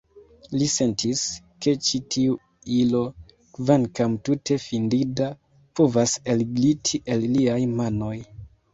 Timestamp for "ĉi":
1.87-2.01